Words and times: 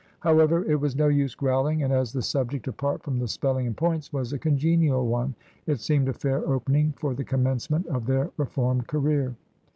However, 0.21 0.63
it 0.65 0.77
was 0.81 0.95
no 0.95 1.09
use 1.09 1.35
growling; 1.35 1.83
and 1.83 1.93
as 1.93 2.11
the 2.11 2.23
subject 2.23 2.67
(apart 2.67 3.03
from 3.03 3.19
the 3.19 3.27
spelling 3.27 3.67
and 3.67 3.77
points) 3.77 4.11
was 4.11 4.33
a 4.33 4.39
congenial 4.39 5.05
one, 5.07 5.35
it 5.67 5.79
seemed 5.79 6.09
a 6.09 6.13
fair 6.13 6.39
opening 6.47 6.91
for 6.97 7.13
the 7.13 7.23
commencement 7.23 7.85
of 7.85 8.07
their 8.07 8.31
reformed 8.35 8.87
career. 8.87 9.35